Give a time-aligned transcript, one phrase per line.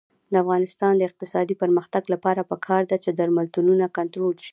[0.31, 4.49] د افغانستان د اقتصادي پرمختګ لپاره پکار ده چې درملتونونه کنټرول شي.